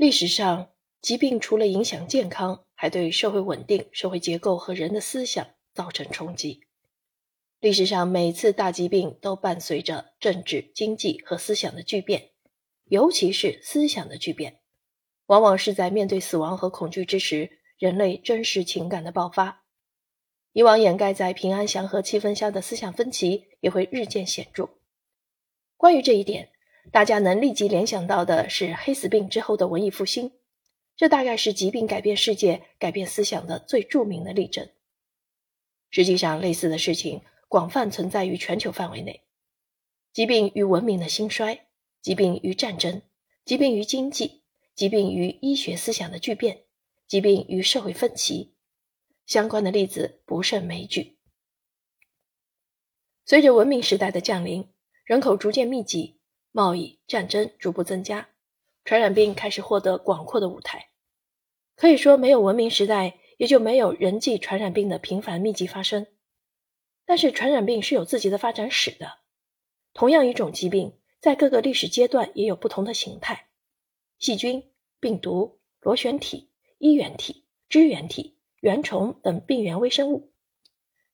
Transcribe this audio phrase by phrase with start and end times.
[0.00, 0.70] 历史上，
[1.02, 6.64] 疾病除了影响健康，还对社会稳定、社会结构和人的思想造成冲击。
[7.60, 12.30] 历史上每次大疾病都伴随着政治、经济和思想的巨变，
[12.86, 14.60] 尤其是思想的巨变，
[15.26, 19.66] 往往是在面对死亡和恐惧之时，人类真实情感的爆发。
[20.54, 24.70] 以往掩盖在平安祥和气氛下的思想分歧也会日渐显著。
[25.76, 26.50] 关于这一点，
[26.92, 30.32] 大家能立即联想到的是黑死病之后的文艺复兴，
[30.96, 34.68] 这大概是疾病改变世界、改变思想的最著名的例证。
[35.90, 37.22] 实际上，类似的事情。
[37.48, 39.24] 广泛存在于全球范围内，
[40.12, 41.66] 疾病与文明的兴衰，
[42.00, 43.02] 疾病与战争，
[43.44, 44.44] 疾病与经济，
[44.76, 46.62] 疾病与医学思想的巨变，
[47.08, 48.54] 疾病与社会分歧，
[49.26, 51.18] 相关的例子不胜枚举。
[53.24, 54.72] 随着文明时代的降临，
[55.04, 56.19] 人口逐渐密集，
[56.52, 58.28] 贸易、战争逐步增加，
[58.84, 60.88] 传染病开始获得广阔的舞台。
[61.76, 66.06] 可以说，没有文明时代，也就没有人际传染病的频繁密集发生。
[67.06, 69.18] 但是传染病是有自己的发展史的，
[69.94, 73.48] 同样一种疾病，在各个历史阶段也有不同的形态。
[74.18, 80.32] 细菌、病毒、螺旋体、衣原体、支原体、原虫等病原微生物，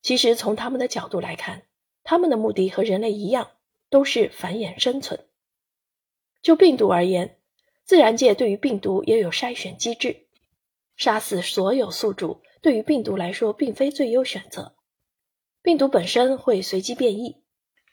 [0.00, 1.66] 其实从他们的角度来看，
[2.02, 3.50] 他们的目的和人类一样，
[3.90, 5.26] 都是繁衍生存。
[6.42, 7.38] 就病毒而言，
[7.84, 10.26] 自然界对于病毒也有筛选机制，
[10.96, 14.74] 杀死所有宿主对于病毒来说并非最优选择。
[15.62, 17.42] 病毒本身会随机变异，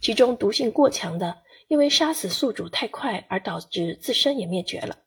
[0.00, 5.04] 其中毒性过强的，因为杀死宿主太快而导致自身也灭绝了；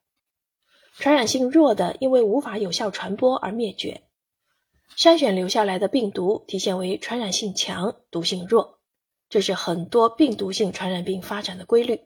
[0.94, 4.04] 传染性弱的，因为无法有效传播而灭绝。
[4.96, 8.75] 筛选留下来的病毒体现为传染性强、毒性弱，
[9.30, 12.02] 这是很多病毒性传染病发展的规律。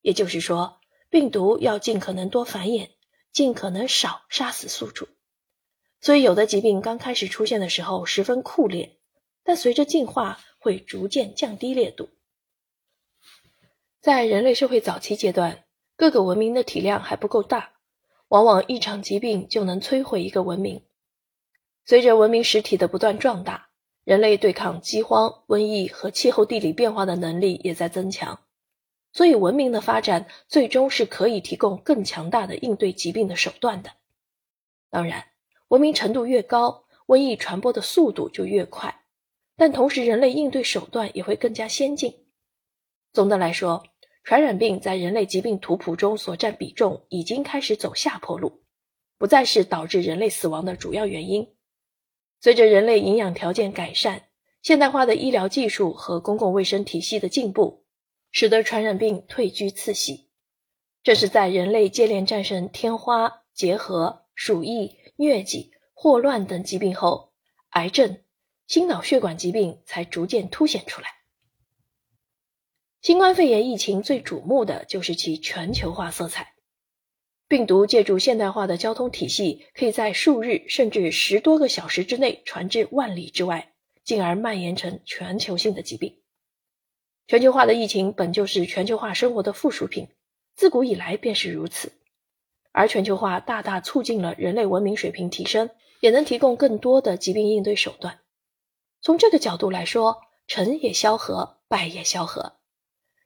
[0.00, 2.90] 也就是说，病毒要尽可能多繁衍，
[3.32, 5.08] 尽可能少杀死宿主。
[6.00, 8.98] 所以，有的疾病刚开始出现的时候十分酷烈。
[9.46, 12.08] 但随着进化，会逐渐降低烈度。
[14.00, 15.64] 在人类社会早期阶段，
[15.96, 17.74] 各个文明的体量还不够大，
[18.28, 20.86] 往往一场疾病就能摧毁一个文明。
[21.84, 23.68] 随着文明实体的不断壮大，
[24.04, 28.38] 人类对抗饥荒、瘟疫和气候地理变化的能力也在增强，
[29.12, 33.90] 所以文明的发展最终是可以提供更强大的应对疾病的手段的。
[34.90, 35.24] 当然，
[35.68, 39.04] 文明程度越高，瘟疫传播的速度就越快。
[39.56, 42.26] 但同时，人类应对手段也会更加先进。
[43.12, 43.84] 总的来说，
[44.22, 48.64] 传染病在人类疾病图谱中所占比重已经开始走下坡路，
[49.16, 51.54] 不再是导致人类死亡的主要原因。
[52.44, 54.24] 随着人类营养条件改善，
[54.60, 57.86] 现代化的医疗技术和公共卫生体系的进步，
[58.30, 60.28] 使得传染病退居次席。
[61.02, 67.32] 这是在人类接连战胜天花、结核、鼠疫、疟疾、霍乱等疾病后，
[67.70, 68.20] 癌症。
[68.66, 71.08] 心脑血管疾病才逐渐凸显出来。
[73.00, 76.53] 新冠肺炎疫情最瞩目的就是其全球化色彩。
[77.54, 83.72] 病毒借助现代化的交通体系，可以在数日甚至十多个小时之内传至万里之外，
[84.02, 86.18] 进而蔓延成全球性的疾病。
[87.28, 90.08] 全球化的疫情本就是全球化生活的附属品，
[90.56, 91.92] 自古以来便是如此。
[92.72, 98.18] 而全球化大大促进了人类文明水平提升，也能提供更多的疾病应对手段。
[99.00, 102.56] 从这个角度来说，成也萧何，败也萧何。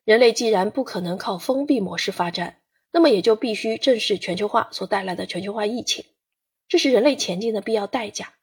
[0.04, 2.58] 人类既然不可能靠封闭模式发展，
[2.98, 6.04] 那么也就必须正视全球化所带来的全球化疫情，
[6.66, 8.34] 这是人类前进的必要代价。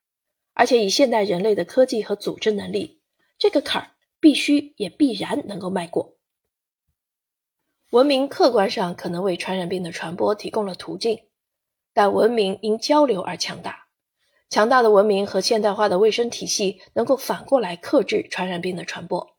[0.53, 3.01] 而且以现代人类的科技和组织能力，
[3.37, 6.15] 这个坎儿必须也必然能够迈过。
[7.89, 11.23] 文明客观上可能为传染病的传播提供了途径，
[11.93, 13.87] 但文明因交流而强大。
[14.49, 19.35] 强大的文明和现代化的卫生体系能够反过来克制传染病的传播。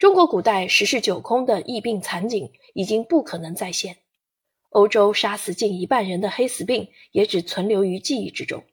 [0.00, 3.98] 中国古代十室九空的疫病惨景已经不可能再现，
[4.70, 8.64] 欧洲杀死近一半人的黑死病也只存留于记忆之中。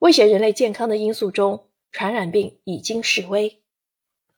[0.00, 3.62] 威胁人类健康的因素中，传染病已经式微。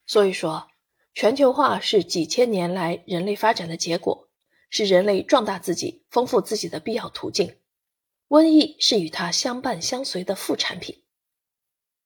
[0.07, 0.69] 所以说，
[1.15, 4.29] 全球化是几千年来人类发展的结果，
[4.71, 7.57] 是人类壮大自己、丰富自己的必要途径。
[8.29, 11.05] 瘟疫是与它相伴相随的副产品。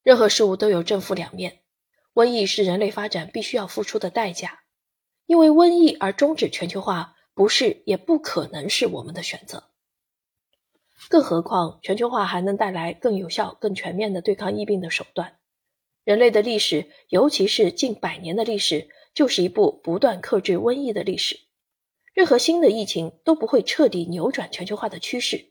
[0.03, 1.61] 任何事物都有正负两面，
[2.15, 4.61] 瘟疫是人类发展必须要付出的代价。
[5.27, 9.71] 因为瘟疫而终止全球化，不是也不可能是我们的选择。
[11.09, 15.39] 更何况，全球化还能带来更有效、更全面的对抗疫病的手段。
[16.05, 21.41] 人类的历史，尤其是近百年的历史，就是一部不断克制瘟疫的历史。
[22.13, 25.51] 任何新的疫情都不会彻底扭转全球化的趋势，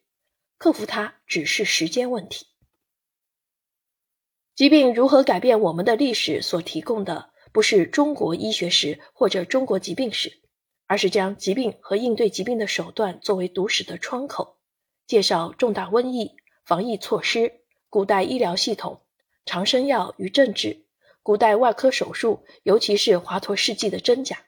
[0.60, 2.46] 克服它只是时间问题。
[4.54, 10.44] 疾病如何改变我们的历史所提供的，不是中国医学史或者中国疾病史，
[10.90, 14.58] 而是将疾病和应对疾病的手段作为读史的窗口，
[15.06, 19.02] 介绍重大瘟疫、防疫措施、古代医疗系统、
[19.46, 20.88] 长生药与政治、
[21.22, 24.46] 古代外科手术，尤其是华佗事迹的真假。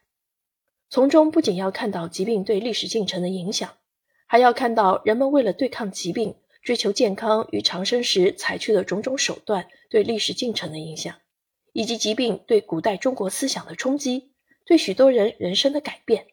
[0.89, 3.77] 从中不仅要看到疾病对历史进程的影响，
[4.25, 11.15] 还要看到人们为了对抗疾病、追求健康与长生时采取的种种手段对历史进程的影响，
[11.71, 14.30] 以及疾病对古代中国思想的冲击、
[14.65, 16.27] 对许多人人生的改变。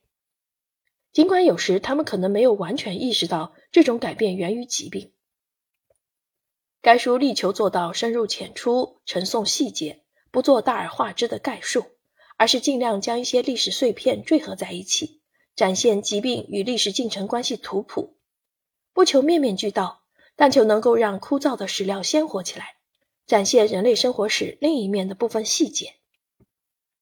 [1.13, 5.13] 尽管有时他们可能没有完全意识到这种改变源于疾病。
[6.81, 11.85] 该书力求做到深入浅出、陈诵细节，不做大而化之的概述。
[12.41, 15.21] 而是尽量将一些历史碎片缀合在一起，
[15.57, 18.17] 展现疾病与历史进程关系图谱，
[18.93, 20.05] 不求面面俱到，
[20.37, 22.77] 但求能够让枯燥的史料鲜活起来，
[23.27, 25.95] 展现人类生活史另一面的部分细节。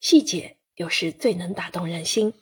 [0.01, 2.35] 细节有时最能打动人心。